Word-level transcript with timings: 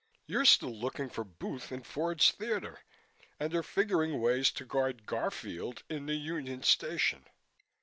"You're 0.25 0.45
still 0.45 0.75
looking 0.75 1.09
for 1.11 1.23
Booth 1.23 1.71
in 1.71 1.83
Ford's 1.83 2.31
theatre 2.31 2.79
and 3.39 3.53
are 3.53 3.61
figuring 3.61 4.19
ways 4.19 4.49
to 4.53 4.65
guard 4.65 5.05
Garfield 5.05 5.83
in 5.91 6.07
the 6.07 6.15
Union 6.15 6.63
Station. 6.63 7.27